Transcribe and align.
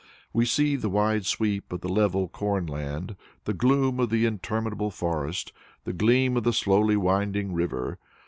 We 0.33 0.47
see 0.47 0.75
the 0.77 0.89
wide 0.89 1.27
sweep 1.27 1.71
of 1.71 1.81
the 1.81 1.87
level 1.87 2.27
corn 2.27 2.65
land, 2.65 3.15
the 3.43 3.53
gloom 3.53 3.99
of 3.99 4.09
the 4.09 4.25
interminable 4.25 4.89
forest, 4.89 5.53
the 5.83 5.93
gleam 5.93 6.35
of 6.35 6.43
the 6.43 6.53
slowly 6.53 6.97
winding 6.97 7.53
river. 7.53 7.99